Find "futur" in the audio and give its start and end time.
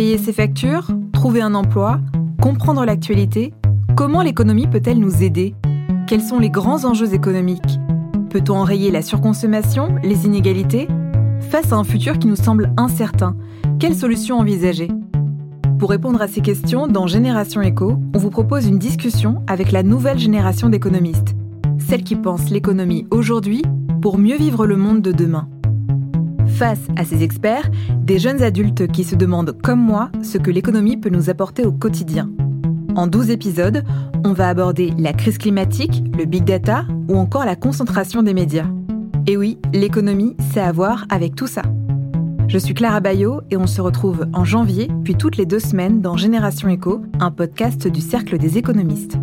11.84-12.18